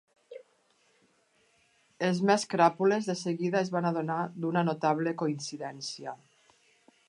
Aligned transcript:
Els 2.07 2.21
més 2.29 2.47
cràpules 2.55 3.11
de 3.11 3.17
seguida 3.21 3.61
es 3.61 3.71
van 3.77 3.89
adonar 3.93 4.19
d'una 4.41 4.67
notable 4.73 5.17
coincidència. 5.23 6.19